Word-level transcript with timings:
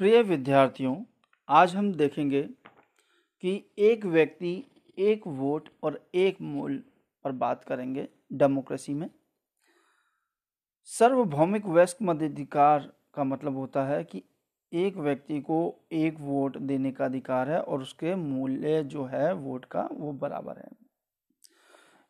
प्रिय 0.00 0.22
विद्यार्थियों, 0.22 0.94
आज 1.48 1.74
हम 1.76 1.92
देखेंगे 1.94 2.42
कि 3.42 3.50
एक 3.78 4.04
व्यक्ति 4.06 4.52
एक 4.98 5.26
वोट 5.26 5.68
और 5.82 6.00
एक 6.14 6.36
मूल 6.42 6.82
पर 7.24 7.32
बात 7.32 7.64
करेंगे 7.64 8.08
डेमोक्रेसी 8.32 8.94
में। 8.94 9.08
सार्वभौमिक 10.88 11.66
वयस्क 11.66 11.98
मताधिकार 12.02 12.90
का 13.14 13.24
मतलब 13.24 13.56
होता 13.56 13.84
है 13.84 14.02
कि 14.04 14.22
एक 14.72 14.96
व्यक्ति 14.96 15.40
को 15.40 15.60
एक 15.92 16.20
वोट 16.20 16.58
देने 16.58 16.92
का 16.92 17.04
अधिकार 17.04 17.50
है 17.50 17.60
और 17.60 17.82
उसके 17.82 18.14
मूल्य 18.14 18.82
जो 18.84 19.04
है 19.04 19.32
वोट 19.34 19.64
का 19.64 19.88
वो 19.92 20.12
बराबर 20.12 20.58
है। 20.58 20.70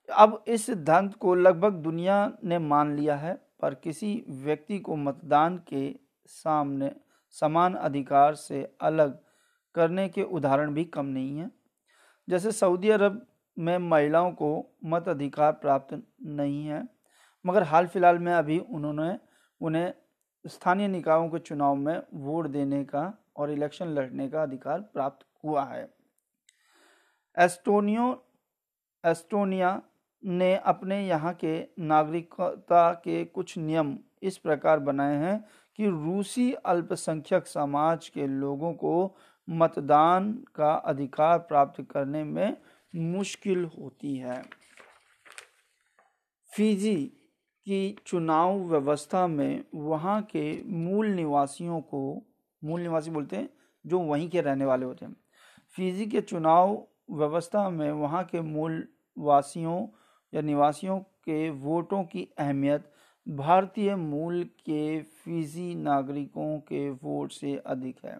अब 0.08 0.42
इस 0.48 0.66
सिद्धांत 0.66 1.14
को 1.14 1.34
लगभग 1.34 1.82
दुनिया 1.82 2.32
ने 2.44 2.58
मान 2.58 2.96
लिया 2.96 3.16
है, 3.16 3.38
पर 3.60 3.74
किसी 3.74 4.24
व्यक्ति 4.28 4.78
को 4.78 4.96
मतदान 4.96 5.62
के 5.68 5.94
सामने 6.26 6.92
समान 7.34 7.74
अधिकार 7.74 8.34
से 8.34 8.62
अलग 8.80 9.18
करने 9.74 10.08
के 10.08 10.22
उदाहरण 10.22 10.74
भी 10.74 10.84
कम 10.86 11.06
नहीं 11.06 11.38
है। 11.38 11.50
जैसे 12.28 12.52
सऊदी 12.52 12.88
अरब 12.90 13.26
में 13.56 13.76
महिलाओं 13.80 14.30
को 14.32 14.50
मत 14.84 15.08
अधिकार 15.08 15.52
प्राप्त 15.52 16.00
नहीं 16.22 16.66
है, 16.66 16.82
मगर 17.44 17.62
हाल 17.62 17.86
फ़िलहाल 17.86 18.18
में 18.18 18.32
अभी 18.32 18.58
उन्होंने 18.58 19.16
उन्हें 19.60 19.92
स्थानीय 20.44 20.88
निकायों 20.88 21.28
के 21.28 21.38
चुनाव 21.38 21.74
में 21.76 22.02
वोट 22.16 22.46
देने 22.46 22.84
का 22.84 23.12
और 23.36 23.50
इलेक्शन 23.50 23.88
लड़ने 23.88 24.28
का 24.28 24.42
अधिकार 24.42 24.80
प्राप्त 24.82 25.26
हुआ 25.44 25.64
है। 25.64 25.88
एस्टोनियो, 27.36 28.12
एस्टोनिया 29.04 29.80
ने 30.22 30.54
अपने 30.56 31.00
यहाँ 31.06 31.32
के 31.34 31.58
नागरिकता 31.80 32.90
के 32.94 33.24
कुछ 33.26 33.56
नियम 33.58 33.96
इस 34.22 34.36
प्रकार 34.38 34.78
बनाए 34.80 35.16
हैं 35.16 35.44
कि 35.80 35.88
रूसी 35.88 36.52
अल्पसंख्यक 36.52 37.46
समाज 37.46 38.08
के 38.08 38.26
लोगों 38.26 38.72
को 38.72 39.16
मतदान 39.48 40.32
का 40.54 40.72
अधिकार 40.72 41.38
प्राप्त 41.38 41.82
करने 41.90 42.24
में 42.24 42.56
मुश्किल 42.96 43.64
होती 43.64 44.16
है। 44.16 44.42
फिजी 46.52 47.04
की 47.66 47.96
चुनाव 48.06 48.58
व्यवस्था 48.58 49.26
में 49.26 49.64
वहाँ 49.74 50.22
के 50.22 50.62
मूल 50.64 51.06
निवासियों 51.06 51.80
को, 51.80 52.22
मूल 52.64 52.80
निवासी 52.80 53.10
बोलते 53.10 53.36
हैं, 53.36 53.50
जो 53.86 53.98
वहीं 53.98 54.28
के 54.28 54.40
रहने 54.40 54.64
वाले 54.64 54.86
होते 54.86 55.06
हैं, 55.06 55.16
फिजी 55.76 56.06
के 56.06 56.20
चुनाव 56.20 56.86
व्यवस्था 57.10 57.70
में 57.70 57.92
वहाँ 57.92 58.24
के 58.24 58.40
मूल 58.40 58.88
वासियों 59.18 59.86
या 60.34 60.40
निवासियों 60.40 60.98
के 60.98 61.50
वोटों 61.50 62.04
की 62.04 62.28
अहमियत 62.38 62.92
भारतीय 63.26 63.94
मूल 63.96 64.42
के 64.60 65.00
फिजी 65.02 65.74
नागरिकों 65.74 66.58
के 66.58 66.88
वोट 66.90 67.32
से 67.32 67.56
अधिक 67.56 68.04
है। 68.04 68.18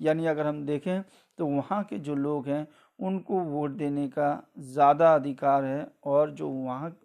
यानी 0.00 0.26
अगर 0.26 0.46
हम 0.46 0.64
देखें 0.66 1.02
तो 1.38 1.46
वहाँ 1.46 1.82
के 1.84 1.98
जो 1.98 2.14
लोग 2.14 2.48
हैं, 2.48 2.66
उनको 2.98 3.40
वोट 3.40 3.70
देने 3.70 4.06
का 4.08 4.42
ज़्यादा 4.58 5.14
अधिकार 5.14 5.64
है 5.64 5.86
और 6.04 6.30
जो 6.30 6.48
वहाँ, 6.48 6.96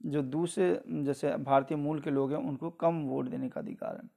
जो 0.00 0.22
दूसरे, 0.22 0.80
जैसे 0.86 1.36
भारतीय 1.36 1.76
मूल 1.76 2.00
के 2.00 2.10
लोग 2.10 2.32
हैं, 2.32 2.38
उनको 2.38 2.70
कम 2.70 3.02
वोट 3.02 3.28
देने 3.28 3.48
का 3.48 3.60
अधिकार 3.60 4.00
है। 4.02 4.08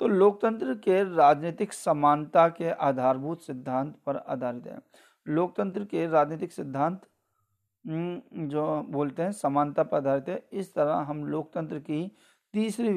तो 0.00 0.06
लोकतंत्र 0.08 0.74
के 0.74 1.02
राजनीतिक 1.16 1.72
समानता 1.72 2.48
के 2.48 2.70
आधारभूत 2.70 3.42
सिद्धांत 3.42 3.94
पर 4.06 4.16
आधारित 4.18 4.66
है। 4.66 4.78
लोकतंत्र 5.26 5.84
के 5.84 6.06
राजनीतिक 6.06 6.52
सिद्धांत 6.52 7.00
जो 7.84 8.82
बोलते 8.90 9.22
हैं 9.22 9.32
समानता 9.32 9.82
पर 9.82 9.96
आधारित 9.96 10.28
है, 10.28 10.42
इस 10.52 10.74
तरह 10.74 10.94
हम 11.08 11.24
लोकतंत्र 11.26 11.78
की 11.80 12.10
तीसरी 12.54 12.88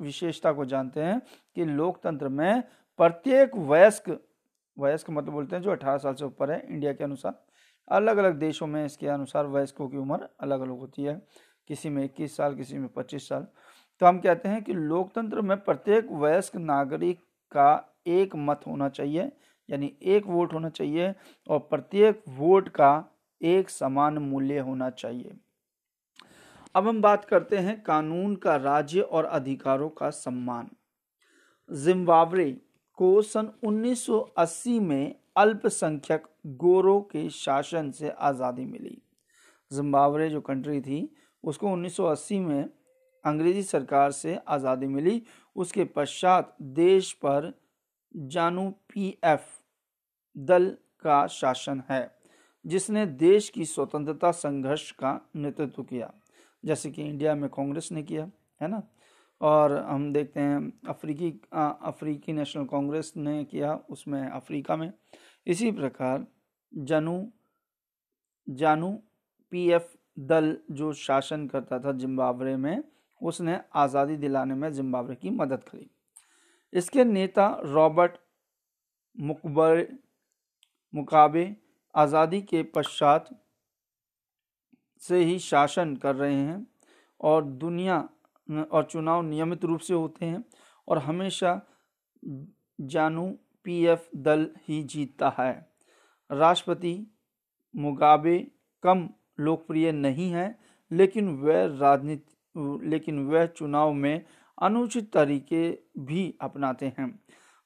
विशेषता 0.00 0.52
को 0.52 0.64
जानते 0.64 1.02
हैं 1.02 1.20
कि 1.56 1.64
लोकतंत्र 1.64 2.28
में 2.28 2.62
प्रत्येक 2.98 3.56
वयस्क 3.56 4.10
वयस्क 4.76 5.10
मतलब 5.10 5.32
बोलते 5.32 5.56
हैं 5.56 5.62
जो 5.62 5.70
18 5.70 5.98
साल 5.98 6.14
से 6.14 6.24
ऊपर 6.24 6.50
है, 6.50 6.66
इंडिया 6.68 6.92
के 6.92 7.04
अनुसार 7.04 7.34
अलग 7.88 8.16
अलग 8.16 8.38
देशों 8.38 8.66
में 8.66 8.84
इसके 8.84 9.08
अनुसार 9.08 9.46
वयस्कों 9.46 9.88
की 9.88 9.96
उम्र 9.96 10.28
अलग 10.40 10.60
अलग 10.60 10.78
होती 10.78 11.02
है, 11.02 11.14
किसी 11.70 11.88
में 11.88 12.02
21 12.04 12.36
साल, 12.36 12.54
किसी 12.54 12.78
में 12.78 12.88
25 12.88 13.28
साल। 13.28 13.46
तो 14.00 14.06
हम 14.06 14.18
कहते 14.18 14.48
हैं 14.48 14.62
कि 14.64 14.72
लोकतंत्र 14.72 15.40
में 15.40 15.56
प्रत्येक 15.58 16.10
वयस्क 16.12 16.56
नागरिक 16.56 17.20
का 17.52 17.96
एक 18.06 18.36
मत 18.36 18.60
होना 18.66 18.88
चाहिए, 18.88 19.30
यानी 19.68 19.92
एक 20.02 20.26
वोट 20.26 20.52
होना 20.54 20.68
चाहिए 20.70 21.14
और 21.46 21.58
प्रत्येक 21.60 22.22
वोट 22.28 22.68
का 22.70 22.92
एक 23.44 23.70
समान 23.70 24.18
मूल्य 24.18 24.58
होना 24.58 24.90
चाहिए। 24.90 25.32
अब 26.74 26.88
हम 26.88 27.00
बात 27.02 27.24
करते 27.24 27.56
हैं 27.56 27.82
कानून 27.82 28.36
का 28.36 28.56
राज्य 28.56 29.00
और 29.00 29.24
अधिकारों 29.24 29.88
का 29.88 30.10
सम्मान। 30.10 30.70
जिम्बाब्वे 31.70 32.50
को 32.98 33.22
सन 33.22 33.50
1980 33.62 34.78
में 34.80 35.14
अल्पसंख्यक 35.36 36.26
गोरों 36.46 37.00
के 37.00 37.28
शासन 37.30 37.90
से 37.90 38.10
आज़ादी 38.10 38.64
मिली। 38.64 39.02
जिम्बाब्वे 39.70 40.28
जो 40.30 40.40
कंट्री 40.40 40.80
थी, 40.80 41.16
उसको 41.44 41.68
1980 41.68 42.38
में 42.38 42.68
अंग्रेज़ी 43.24 43.62
सरकार 43.62 44.10
से 44.10 44.38
आज़ादी 44.48 44.86
मिली। 44.86 45.22
उसके 45.56 45.84
पश्चात 45.84 46.56
देश 46.62 47.12
पर 47.12 47.52
जानू 48.16 48.70
पीएफ 48.70 49.46
दल 50.36 50.70
का 51.04 51.26
शासन 51.26 51.82
है। 51.90 52.23
जिसने 52.64 53.04
देश 53.06 53.48
की 53.50 53.64
स्वतंत्रता 53.64 54.30
संघर्ष 54.30 54.90
का 54.92 55.20
नेतृत्व 55.36 55.82
किया, 55.82 56.12
जैसे 56.64 56.90
कि 56.90 57.02
इंडिया 57.02 57.34
में 57.34 57.48
कांग्रेस 57.50 57.88
ने 57.92 58.02
किया, 58.02 58.30
है 58.60 58.68
ना? 58.68 58.82
और 59.40 59.72
हम 59.78 60.12
देखते 60.12 60.40
हैं 60.40 60.72
अफ्रीकी 60.88 61.30
अफ्रीकी 61.52 62.32
नेशनल 62.32 62.64
कांग्रेस 62.64 63.12
ने 63.16 63.42
किया 63.44 63.74
उसमें 63.90 64.20
अफ्रीका 64.22 64.76
में। 64.76 64.92
इसी 65.46 65.70
प्रकार 65.72 66.26
जानू 66.72 67.26
जानू 68.46 68.90
पीएफ 69.52 69.92
दल 70.18 70.56
जो 70.70 70.92
शासन 70.92 71.46
करता 71.46 71.78
था 71.78 71.92
जिम्बाब्वे 71.92 72.56
में, 72.56 72.82
उसने 73.20 73.58
आज़ादी 73.74 74.16
दिलाने 74.16 74.54
में 74.54 74.72
जिम्बाब्वे 74.72 75.14
की 75.14 75.30
मदद 75.30 75.62
करी। 75.64 75.90
इसके 76.72 77.04
नेता 77.04 77.46
रॉबर्ट 77.64 78.16
मुकबर, 79.16 79.86
मुकाबे 80.92 81.44
आज़ादी 81.94 82.40
के 82.42 82.62
पश्चात 82.62 83.28
से 85.02 85.22
ही 85.24 85.38
शासन 85.38 85.94
कर 85.96 86.14
रहे 86.14 86.34
हैं 86.34 86.66
और 87.20 87.44
दुनिया 87.44 87.96
और 88.72 88.84
चुनाव 88.84 89.22
नियमित 89.22 89.64
रूप 89.64 89.80
से 89.80 89.94
होते 89.94 90.26
हैं 90.26 90.44
और 90.88 90.98
हमेशा 90.98 91.60
जानू 92.80 93.26
पीएफ 93.64 94.08
दल 94.16 94.48
ही 94.68 94.82
जीतता 94.82 95.34
है। 95.38 95.52
राष्ट्रपति 96.30 96.94
मुगाबे 97.74 98.38
कम 98.82 99.08
लोकप्रिय 99.40 99.92
नहीं 99.92 100.30
है, 100.30 100.58
लेकिन 100.90 101.28
वह 101.36 101.64
राजनीति, 101.80 102.88
लेकिन 102.88 103.26
वह 103.26 103.46
चुनाव 103.46 103.92
में 103.92 104.24
अनुचित 104.62 105.12
तरीके 105.12 105.70
भी 105.98 106.34
अपनाते 106.40 106.92
हैं। 106.98 107.08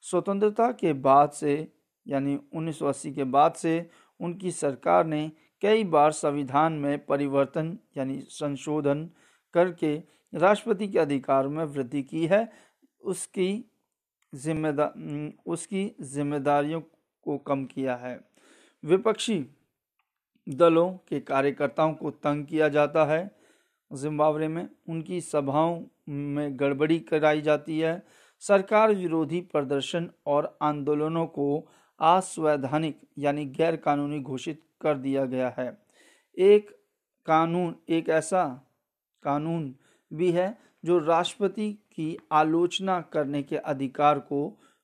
स्वतंत्रता 0.03 0.71
के 0.71 0.93
बाद 0.93 1.31
से, 1.31 1.71
यानी 2.05 2.39
1980 2.53 3.13
के 3.13 3.23
बाद 3.23 3.53
से 3.53 3.89
उनकी 4.19 4.51
सरकार 4.51 5.05
ने 5.05 5.31
कई 5.61 5.83
बार 5.83 6.11
संविधान 6.11 6.73
में 6.73 7.05
परिवर्तन 7.05 7.77
यानी 7.97 8.19
संशोधन 8.29 9.09
करके 9.53 9.95
राष्ट्रपति 10.33 10.87
के 10.87 10.99
अधिकार 10.99 11.47
में 11.47 11.63
वृद्धि 11.65 12.03
की 12.03 12.25
है। 12.27 12.51
उसकी 13.01 13.71
जिम्मेदार 14.35 14.93
उसकी 15.45 15.95
जिम्मेदारियों 16.01 16.81
को 17.23 17.37
कम 17.37 17.65
किया 17.65 17.95
है। 17.95 18.19
विपक्षी 18.83 19.45
दलों 20.49 20.91
के 20.91 21.19
कार्यकर्ताओं 21.19 21.93
को 21.93 22.11
तंग 22.11 22.45
किया 22.45 22.69
जाता 22.69 23.05
है। 23.05 23.39
जिम्बाब्वे 23.91 24.47
में 24.47 24.69
उनकी 24.89 25.21
सभाओं 25.21 25.81
में 26.09 26.59
गड़बड़ी 26.59 26.99
कराई 26.99 27.41
जाती 27.41 27.79
है। 27.79 28.03
सरकार 28.39 28.93
विरोधी 28.93 29.41
प्रदर्शन 29.41 30.09
और 30.25 30.57
आंदोलनों 30.61 31.25
को 31.27 31.67
असंवैधानिक 31.99 32.99
यानी 33.17 33.45
गैर 33.47 33.75
कानूनी 33.75 34.19
घोषित 34.21 34.61
कर 34.81 34.97
दिया 34.97 35.25
गया 35.25 35.53
है। 35.57 35.77
एक 36.37 36.69
कानून, 37.27 37.75
एक 37.89 38.09
ऐसा 38.09 38.45
कानून 39.23 39.73
भी 40.11 40.31
है 40.31 40.57
जो 40.83 40.97
राष्ट्रपति 40.99 41.71
की 41.91 42.17
आलोचना 42.31 42.99
करने 43.13 43.41
के 43.43 43.57
अधिकार 43.57 44.19
को 44.21 44.41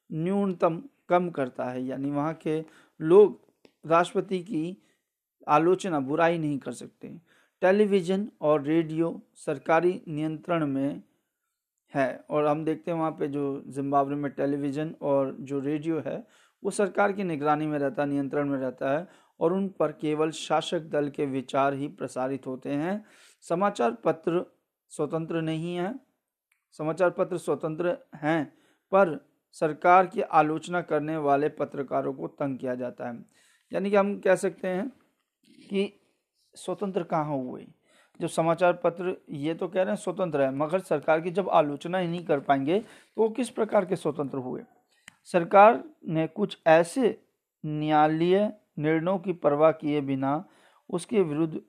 न्यूनतम 0.09 0.81
कम 1.09 1.29
करता 1.29 1.65
है, 1.65 1.85
यानी 1.85 2.12
वहाँ 2.12 2.33
के 2.41 2.59
लोग 3.00 3.39
राष्ट्रपति 3.85 4.39
की 4.41 4.77
आलोचना 5.47 6.00
बुराई 6.01 6.38
नहीं 6.38 6.57
कर 6.59 6.71
सकते। 6.73 7.09
टेलीविज़न 7.62 8.27
और 8.41 8.62
रेडियो 8.63 9.19
सरकारी 9.35 10.01
नियंत्रण 10.07 10.65
में 10.67 11.01
है 11.94 12.25
और 12.29 12.45
हम 12.45 12.63
देखते 12.65 12.91
हैं 12.91 12.97
वहाँ 12.97 13.12
पे 13.12 13.27
जो 13.27 13.63
जिम्बाब्वे 13.67 14.15
में 14.15 14.31
टेलीविज़न 14.31 14.94
और 15.01 15.35
जो 15.41 15.59
रेडियो 15.59 16.01
है 16.06 16.17
वो 16.65 16.71
सरकार 16.71 17.12
की 17.12 17.23
निगरानी 17.23 17.67
में 17.67 17.77
रहता 17.79 18.06
नियंत्रण 18.06 18.50
में 18.50 18.57
रहता 18.59 18.91
है 18.91 19.07
और 19.39 19.53
उन 19.53 19.67
पर 19.69 19.91
केवल 19.91 20.31
शासक 20.31 20.79
दल 20.81 21.09
के 21.09 21.25
विचार 21.25 21.73
ही 21.73 21.88
प्रसारित 21.88 22.47
होते 22.47 22.69
हैं। 22.69 23.06
समाचार 23.41 23.91
पत्र 23.91 24.45
स्वतंत्र 24.91 25.41
नहीं 25.41 25.75
है। 25.75 25.94
समाचार 26.71 27.09
पत्र 27.09 27.38
स्वतंत्र 27.38 27.97
हैं, 28.15 28.45
पर 28.91 29.17
सरकार 29.56 30.07
की 30.07 30.21
आलोचना 30.21 30.81
करने 30.81 31.17
वाले 31.17 31.50
पत्रकारों 31.50 32.13
को 32.13 32.27
तंग 32.27 32.57
किया 32.57 32.75
जाता 32.75 33.09
है। 33.09 33.25
यानी 33.71 33.89
कि 33.89 33.95
हम 33.95 34.19
कह 34.19 34.35
सकते 34.35 34.67
हैं 34.67 34.89
कि 35.69 35.91
स्वतंत्र 36.56 37.03
कहाँ 37.03 37.38
हुए? 37.38 37.67
जो 38.21 38.27
समाचार 38.27 38.73
पत्र, 38.73 39.15
ये 39.29 39.53
तो 39.53 39.67
कह 39.67 39.83
रहे 39.83 39.94
हैं 39.94 40.01
स्वतंत्र 40.01 40.41
है, 40.41 40.56
मगर 40.56 40.79
सरकार 40.79 41.21
की 41.21 41.31
जब 41.31 41.50
आलोचना 41.50 41.97
ही 41.97 42.07
नहीं 42.07 42.25
कर 42.25 42.39
पाएँगे 42.39 42.79
तो 42.79 43.21
वो 43.21 43.29
किस 43.29 43.50
प्रकार 43.50 43.85
के 43.85 43.95
स्वतंत्र 43.95 44.38
हुए? 44.38 44.63
सरकार 45.25 45.83
ने 46.07 46.27
कुछ 46.27 46.57
ऐसे 46.68 47.18
न्यायालय 47.66 48.54
निर्णयों 48.80 49.18
की 49.19 49.33
परवाह 49.33 49.72
किए 49.72 50.01
बिना 50.01 50.44
उसके 50.89 51.22
विरुद्ध 51.22 51.62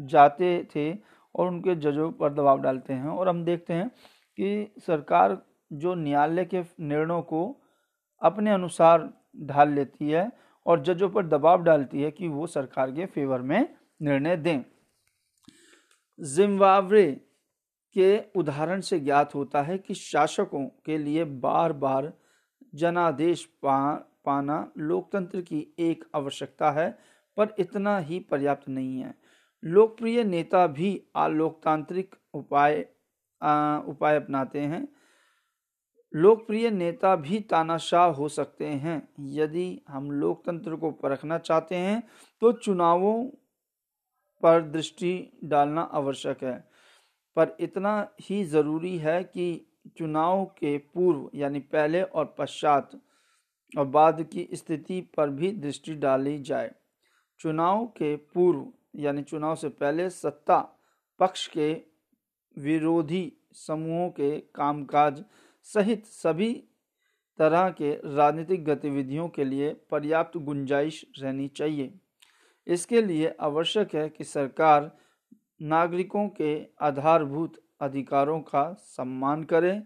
जाते 0.00 0.68
थे 0.76 0.92
और 1.34 1.48
उनके 1.48 1.74
जजों 1.74 2.10
पर 2.12 2.32
दबाव 2.32 2.60
डालते 2.60 2.92
हैं। 2.92 3.08
और 3.08 3.28
हम 3.28 3.44
देखते 3.44 3.74
हैं 3.74 3.88
कि 4.38 4.74
सरकार 4.86 5.42
जो 5.72 5.94
न्यायालय 5.94 6.44
के 6.44 6.62
निर्णयों 6.80 7.22
को 7.22 7.60
अपने 8.22 8.50
अनुसार 8.50 9.12
ढाल 9.40 9.72
लेती 9.72 10.10
है 10.10 10.30
और 10.66 10.82
जजों 10.82 11.08
पर 11.10 11.26
दबाव 11.26 11.62
डालती 11.62 12.02
है 12.02 12.10
कि 12.10 12.28
वो 12.28 12.46
सरकार 12.46 12.92
के 12.92 13.06
फेवर 13.06 13.40
में 13.40 13.74
निर्णय 14.02 14.36
दें। 14.36 14.62
जिम्बाब्वे 16.20 17.12
के 17.96 18.18
उदाहरण 18.36 18.80
से 18.80 19.00
ज्ञात 19.00 19.34
होता 19.34 19.62
है 19.62 19.78
कि 19.78 19.94
शासकों 19.94 20.66
के 20.84 20.98
लिए 20.98 21.24
बार 21.24 21.72
बार 21.72 22.12
जनादेश 22.74 23.44
पा, 23.62 23.94
पाना 24.24 24.72
लोकतंत्र 24.78 25.40
की 25.40 25.66
एक 25.78 26.04
आवश्यकता 26.14 26.70
है 26.70 26.90
पर 27.36 27.54
इतना 27.58 27.98
ही 27.98 28.18
पर्याप्त 28.20 28.68
नहीं 28.68 28.98
है। 29.00 29.14
लोकप्रिय 29.64 30.24
नेता 30.24 30.66
भी 30.66 31.02
अलोकतांत्रिक 31.16 32.14
उपाय 32.34 32.86
आ, 33.42 33.78
उपाय 33.78 34.16
अपनाते 34.16 34.60
हैं। 34.60 34.88
लोकप्रिय 36.12 36.70
नेता 36.70 37.14
भी 37.16 37.40
तानाशाह 37.40 38.06
हो 38.06 38.28
सकते 38.28 38.66
हैं। 38.66 39.08
यदि 39.20 39.80
हम 39.88 40.10
लोकतंत्र 40.10 40.76
को 40.76 40.90
परखना 40.90 41.38
चाहते 41.38 41.76
हैं 41.76 42.02
तो 42.42 42.52
चुनावों 42.52 43.24
पर 44.42 44.62
दृष्टि 44.62 45.40
डालना 45.44 45.82
आवश्यक 45.82 46.42
है। 46.44 46.58
पर 47.36 47.56
इतना 47.60 48.08
ही 48.20 48.44
ज़रूरी 48.44 48.96
है 48.98 49.22
कि 49.24 49.71
चुनाव 49.98 50.44
के 50.44 50.78
पूर्व, 50.78 51.30
यानी 51.34 51.60
पहले 51.60 52.02
और 52.02 52.34
पश्चात, 52.38 52.90
और 53.78 53.86
बाद 53.86 54.22
की 54.22 54.48
स्थिति 54.54 55.00
पर 55.00 55.28
भी 55.28 55.52
दृष्टि 55.52 55.94
डाली 55.94 56.38
जाए। 56.38 56.72
चुनाव 57.38 57.86
के 57.86 58.16
पूर्व, 58.16 58.66
यानी 58.96 59.22
चुनाव 59.22 59.54
से 59.54 59.68
पहले 59.68 60.10
सत्ता 60.10 60.78
पक्ष 61.18 61.46
के 61.46 61.82
विरोधी 62.58 63.32
समूहों 63.52 64.10
के 64.10 64.40
कामकाज 64.40 65.24
सहित 65.62 66.06
सभी 66.06 66.64
तरह 67.38 67.70
के 67.70 67.92
राजनीतिक 67.92 68.64
गतिविधियों 68.64 69.28
के 69.28 69.44
लिए 69.44 69.74
पर्याप्त 69.90 70.36
गुंजाइश 70.36 71.06
रहनी 71.18 71.48
चाहिए। 71.48 71.94
इसके 72.66 73.02
लिए 73.02 73.36
आवश्यक 73.40 73.94
है 73.94 74.08
कि 74.08 74.24
सरकार 74.24 74.98
नागरिकों 75.62 76.28
के 76.28 76.66
आधारभूत 76.80 77.61
अधिकारों 77.82 78.40
का 78.40 78.72
सम्मान 78.72 79.44
करें, 79.44 79.82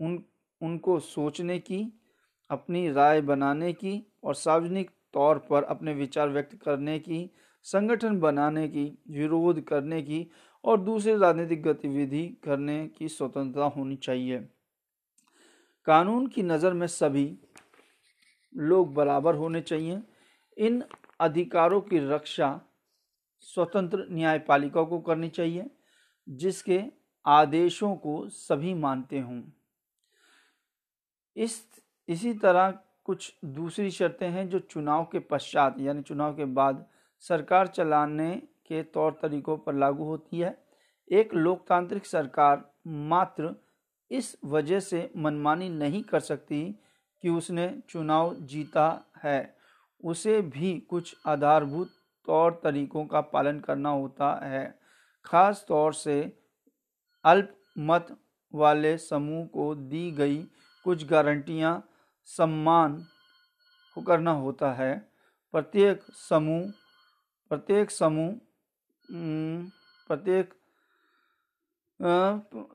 उन, 0.00 0.24
उनको 0.60 1.00
सोचने 1.00 1.58
की, 1.58 1.92
अपनी 2.50 2.92
राय 2.92 3.20
बनाने 3.20 3.72
की 3.72 4.06
और 4.24 4.34
सार्वजनिक 4.34 4.90
तौर 5.12 5.38
पर 5.38 5.62
अपने 5.62 5.94
विचार 5.94 6.28
व्यक्त 6.28 6.58
करने 6.62 6.98
की, 6.98 7.30
संगठन 7.62 8.20
बनाने 8.20 8.68
की, 8.68 8.98
विरोध 9.10 9.60
करने 9.60 10.02
की 10.02 10.26
और 10.64 10.80
दूसरी 10.80 11.16
राजनीतिक 11.16 11.62
गतिविधि 11.62 12.28
करने 12.44 12.88
की 12.88 13.08
स्वतंत्रता 13.08 13.64
होनी 13.64 13.96
चाहिए। 13.96 14.38
कानून 15.86 16.26
की 16.26 16.42
नज़र 16.42 16.72
में 16.72 16.86
सभी 16.86 17.38
लोग 18.56 18.94
बराबर 18.94 19.34
होने 19.34 19.60
चाहिए। 19.60 20.02
इन 20.56 20.82
अधिकारों 21.20 21.80
की 21.80 21.98
रक्षा 21.98 22.60
स्वतंत्र 23.40 24.06
न्यायपालिका 24.10 24.82
को 24.82 24.98
करनी 24.98 25.28
चाहिए। 25.28 25.70
जिसके 26.28 26.82
आदेशों 27.26 27.96
को 27.96 28.28
सभी 28.28 28.74
मानते 28.74 29.20
हों। 29.20 29.42
इस, 31.36 31.66
इसी 32.08 32.34
तरह 32.34 32.70
कुछ 33.04 33.34
दूसरी 33.44 33.90
शर्तें 33.90 34.28
हैं 34.28 34.48
जो 34.48 34.58
चुनाव 34.58 35.04
के 35.04 35.18
पश्चात, 35.18 35.76
यानी 35.78 36.02
चुनाव 36.02 36.36
के 36.36 36.44
बाद 36.44 36.86
सरकार 37.20 37.66
चलाने 37.66 38.36
के 38.36 38.82
तौर 38.82 39.18
तरीकों 39.22 39.58
पर 39.58 39.74
लागू 39.74 40.04
होती 40.04 40.38
है। 40.38 40.64
एक 41.12 41.34
लोकतांत्रिक 41.34 42.06
सरकार 42.06 42.72
मात्र 42.86 43.54
इस 44.10 44.38
वजह 44.44 44.80
से 44.80 45.12
मनमानी 45.16 45.68
नहीं 45.68 46.02
कर 46.02 46.20
सकती 46.20 46.80
कि 47.22 47.28
उसने 47.28 47.82
चुनाव 47.88 48.34
जीता 48.34 49.12
है। 49.24 49.56
उसे 50.04 50.42
भी 50.42 50.80
कुछ 50.80 51.16
आधारभूत 51.26 51.88
तौर 52.26 52.60
तरीकों 52.64 53.06
का 53.06 53.20
पालन 53.20 53.60
करना 53.60 53.88
होता 53.88 54.46
है। 54.46 54.81
खास 55.24 55.64
तौर 55.68 55.92
से 55.94 56.20
अल्प 57.24 57.54
मत 57.78 58.16
वाले 58.54 58.96
समूह 58.98 59.44
को 59.46 59.74
दी 59.74 60.10
गई 60.10 60.36
कुछ 60.84 61.06
गारंटियाँ 61.06 61.72
सम्मान 62.28 63.04
करना 63.96 64.30
होता 64.32 64.72
है। 64.72 64.94
प्रत्येक 65.54 66.02
समूह 66.18 66.70
प्रत्येक 67.50 67.90
समूह 67.90 68.32
प्रत्येक 70.08 70.52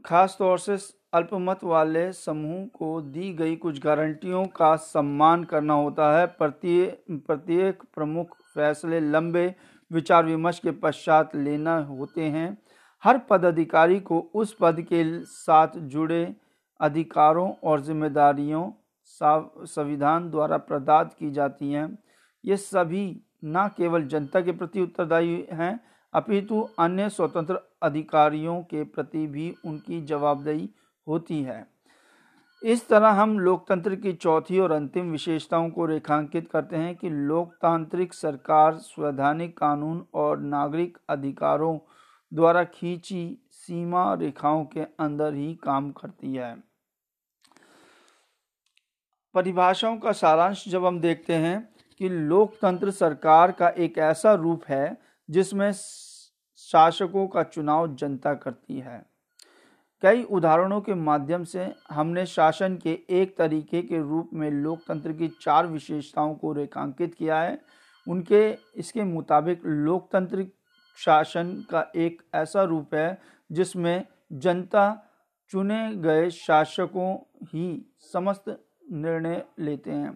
खास 0.06 0.36
तौर 0.40 0.60
से 0.60 0.78
अल्पमत 1.14 1.64
वाले 1.64 2.12
समूह 2.14 2.66
को 2.70 2.90
दी 3.04 3.32
गई 3.34 3.56
कुछ 3.56 3.80
गारंटियों 3.80 4.46
का 4.56 4.76
सम्मान 4.76 5.44
करना 5.44 5.74
होता 5.74 6.12
है। 6.18 6.26
प्रत्येक 6.28 7.06
प्रत्येक 7.28 7.84
प्रमुख 7.96 8.36
फैसले 8.56 9.00
लंबे 9.00 9.48
विचार 9.92 10.26
विमर्श 10.26 10.60
के 10.60 10.72
पश्चात 10.72 11.36
लेना 11.36 11.78
होते 11.78 12.24
हैं। 12.24 12.58
हर 13.04 13.18
पदाधिकारी 13.20 14.00
को 14.00 14.20
उस 14.34 14.56
पद 14.60 14.82
के 14.82 15.04
साथ 15.22 15.78
जुड़े 15.78 16.36
अधिकारों 16.80 17.52
और 17.64 17.82
जिम्मेदारियों 17.82 18.72
संविधान 19.66 20.30
द्वारा 20.30 20.58
प्रदान 20.58 21.10
की 21.20 21.32
जाती 21.32 21.72
हैं। 21.72 21.98
ये 22.46 22.58
सभी 22.58 23.22
न 23.46 23.70
केवल 23.78 24.04
जनता 24.04 24.42
के 24.42 24.52
प्रति 24.52 24.82
उत्तरदायी 24.82 25.46
हैं, 25.52 25.80
अपितु 26.14 26.62
अन्य 26.80 27.10
स्वतंत्र 27.10 27.60
अधिकारियों 27.84 28.62
के 28.62 28.84
प्रति 28.84 29.26
भी 29.28 29.54
उनकी 29.66 30.02
जवाबदेही 30.02 30.70
होती 31.08 31.42
है। 31.44 31.66
इस 32.64 32.88
तरह 32.88 33.10
हम 33.10 33.40
लोकतंत्र 33.40 33.96
की 33.96 34.14
चौथी 34.14 34.60
और 34.60 34.72
अंतिम 34.72 35.12
विशेषताओं 35.12 35.70
को 35.70 35.86
रेखांकित 35.86 36.50
करते 36.52 36.76
हैं 36.76 36.96
कि 36.96 37.10
लोकतांत्रिक 37.10 38.14
सरकार, 38.14 38.76
संवैधानिक 38.76 39.58
कानून 39.58 40.06
और 40.14 40.40
नागरिक 40.40 40.98
अधिकारों 41.10 41.78
द्वारा 42.34 42.64
खींची 42.64 43.48
सीमा 43.52 44.14
रेखाओं 44.14 44.66
के 44.66 44.80
अंदर 44.80 45.34
ही 45.34 45.54
काम 45.56 45.92
करती 45.92 46.34
है। 46.36 46.56
परिभाषाओं 49.34 49.98
का 49.98 50.12
सारांश 50.12 50.68
जब 50.68 50.86
हम 50.86 51.00
देखते 51.00 51.34
हैं 51.34 51.70
कि 51.98 52.10
लोकतंत्र 52.10 52.92
सरकार 52.92 53.52
का 53.52 53.70
एक 53.70 53.98
ऐसा 53.98 54.34
रूप 54.34 54.64
है 54.68 54.98
जिसमें 55.30 55.72
शासकों 56.58 57.28
का 57.28 57.44
चुनाव 57.44 57.96
जनता 57.96 58.34
करती 58.34 58.80
है। 58.80 59.17
कई 60.04 60.24
उदाहरणों 60.24 60.80
के 60.82 60.94
माध्यम 60.94 61.44
से 61.44 61.74
हमने 61.90 62.26
शासन 62.26 62.76
के 62.78 63.00
एक 63.10 63.38
तरीके 63.38 63.82
के 63.82 63.98
रूप 64.00 64.30
में 64.34 64.50
लोकतंत्र 64.52 65.14
की 65.14 65.28
चार 65.42 65.68
विशेषताओं 65.68 66.36
को 66.36 66.52
रेखांकित 66.54 67.14
किया 67.14 67.40
है। 67.42 67.60
उनके, 68.08 68.52
इसके 68.76 69.04
मुताबिक 69.04 69.62
लोकतंत्र 69.66 70.46
शासन 70.98 71.54
का 71.70 71.86
एक 71.96 72.22
ऐसा 72.36 72.64
रूप 72.64 72.94
है 72.96 73.18
जिसमें 73.52 74.06
जनता 74.34 74.86
चुने 75.52 75.96
गए 75.96 76.30
शासकों 76.30 77.16
ही 77.44 77.96
समस्त 78.14 78.44
निर्णय 78.92 79.44
लेते 79.60 79.92
हैं। 79.92 80.16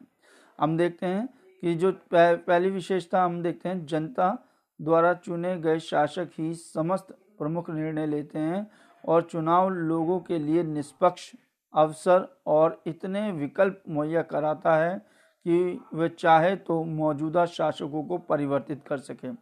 हम 0.59 0.77
देखते 0.77 1.05
हैं 1.05 1.27
कि 1.63 1.73
जो 1.75 1.91
पहली 2.13 2.69
विशेषता 2.69 3.23
हम 3.23 3.41
देखते 3.43 3.69
हैं, 3.69 3.85
जनता 3.85 4.37
द्वारा 4.79 5.13
चुने 5.15 5.55
गए 5.57 5.79
शासक 5.79 6.29
ही 6.39 6.53
समस्त 6.53 7.07
प्रमुख 7.39 7.69
निर्णय 7.69 8.07
लेते 8.07 8.39
हैं। 8.39 8.67
और 9.05 9.21
चुनाव 9.21 9.69
लोगों 9.69 10.19
के 10.19 10.39
लिए 10.39 10.63
निष्पक्ष 10.63 11.31
अवसर 11.73 12.27
और 12.47 12.81
इतने 12.87 13.31
विकल्प 13.31 13.81
मुहैया 13.89 14.21
कराता 14.21 14.75
है 14.75 14.97
कि 15.45 15.79
वे 15.93 16.09
चाहे 16.09 16.55
तो 16.55 16.83
मौजूदा 16.83 17.45
शासकों 17.45 18.03
को 18.03 18.17
परिवर्तित 18.17 18.83
कर 18.87 18.97
सकें। 18.97 19.35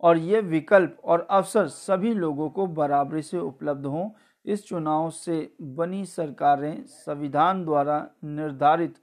और 0.00 0.18
ये 0.18 0.40
विकल्प 0.40 0.96
और 1.04 1.26
अवसर 1.30 1.66
सभी 1.66 2.12
लोगों 2.14 2.48
को 2.50 2.66
बराबरी 2.66 3.22
से 3.22 3.38
उपलब्ध 3.38 3.86
हों, 3.86 4.08
इस 4.44 4.66
चुनाव 4.66 5.10
से 5.10 5.54
बनी 5.62 6.04
सरकारें 6.04 6.82
संविधान 6.86 7.64
द्वारा 7.64 8.06
निर्धारित 8.24 8.94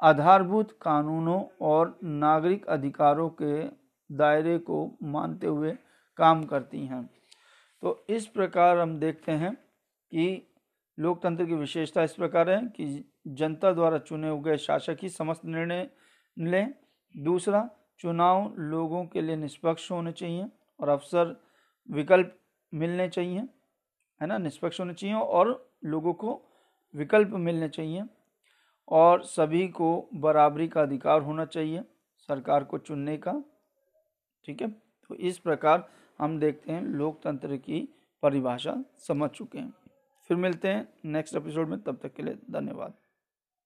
आधारभूत 0.00 0.72
कानूनों 0.82 1.42
और 1.60 1.98
नागरिक 2.04 2.66
अधिकारों 2.66 3.28
के 3.42 3.62
दायरे 4.10 4.58
को 4.58 4.90
मानते 5.02 5.46
हुए 5.46 5.76
काम 6.16 6.44
करती 6.44 6.84
हैं। 6.86 7.08
तो 7.82 8.06
इस 8.10 8.26
प्रकार 8.26 8.78
हम 8.78 8.98
देखते 9.00 9.32
हैं 9.32 9.54
कि 10.12 10.54
लोकतंत्र 10.98 11.44
की 11.46 11.54
विशेषता 11.54 12.02
इस 12.02 12.12
प्रकार 12.12 12.50
है 12.50 12.60
कि 12.66 13.12
जनता 13.26 13.72
द्वारा 13.72 13.98
चुने 13.98 14.28
हुए 14.28 14.56
शासक 14.56 14.96
ही 15.02 15.08
समस्त 15.08 15.44
निर्णय 15.44 15.90
लें। 16.38 16.74
दूसरा, 17.16 17.70
चुनाव 17.98 18.54
लोगों 18.58 19.04
के 19.06 19.20
लिए 19.20 19.36
निष्पक्ष 19.36 19.90
होने 19.90 20.12
चाहिए 20.12 20.46
और 20.80 20.88
अवसर, 20.88 21.36
विकल्प 21.90 22.38
मिलने 22.74 23.08
चाहिए, 23.08 23.40
है 24.20 24.26
ना? 24.26 24.38
निष्पक्ष 24.38 24.80
होने 24.80 24.94
चाहिए 24.94 25.16
और 25.16 25.72
लोगों 25.84 26.12
को 26.12 26.42
विकल्प 26.94 27.28
मिलने 27.28 27.68
चाहिए 27.68 28.04
और 28.88 29.22
सभी 29.22 29.68
को 29.68 30.08
बराबरी 30.14 30.68
का 30.68 30.82
अधिकार 30.82 31.22
होना 31.22 31.44
चाहिए 31.44 31.82
सरकार 32.18 32.64
को 32.64 32.78
चुनने 32.78 33.16
का, 33.16 33.42
ठीक 34.44 34.62
है? 34.62 34.70
तो 34.70 35.14
इस 35.14 35.38
प्रकार 35.38 35.88
हम 36.18 36.38
देखते 36.38 36.72
हैं, 36.72 36.82
लोकतंत्र 36.82 37.56
की 37.56 37.88
परिभाषा 38.22 38.84
समझ 38.98 39.30
चुके 39.30 39.58
हैं। 39.58 39.74
फिर 40.28 40.36
मिलते 40.36 40.68
हैं 40.68 40.88
नेक्स्ट 41.04 41.36
एपिसोड 41.36 41.68
में, 41.68 41.82
तब 41.82 41.98
तक 42.02 42.14
के 42.14 42.22
लिए 42.22 42.38
धन्यवाद। 42.50 42.94